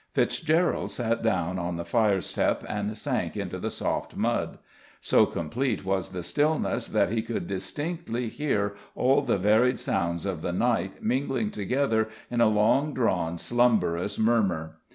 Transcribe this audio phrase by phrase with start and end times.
[0.15, 4.57] Fitzgerald sat down on the firestep and sank into the soft mud.
[4.99, 10.41] So complete was the stillness that he could distinctly hear all the varied sounds of
[10.41, 14.79] the night mingling together in a long drawn, slumberous murmur.